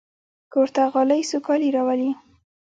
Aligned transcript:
کور 0.53 0.67
ته 0.75 0.81
غالۍ 0.93 1.21
سوکالي 1.31 1.69
راولي. 1.75 2.09